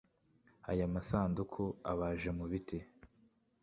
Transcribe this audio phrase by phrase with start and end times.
[0.71, 2.79] Aya masanduku abaje mu biti